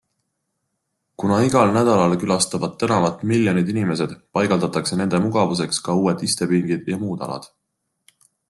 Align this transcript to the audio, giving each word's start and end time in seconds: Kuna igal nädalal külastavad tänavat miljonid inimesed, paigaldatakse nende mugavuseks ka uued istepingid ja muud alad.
Kuna 1.23 1.35
igal 1.47 1.73
nädalal 1.75 2.15
külastavad 2.23 2.73
tänavat 2.85 3.21
miljonid 3.33 3.69
inimesed, 3.75 4.17
paigaldatakse 4.39 5.01
nende 5.03 5.23
mugavuseks 5.29 5.85
ka 5.89 5.99
uued 6.03 6.25
istepingid 6.31 6.91
ja 6.95 7.03
muud 7.07 7.27
alad. 7.29 7.51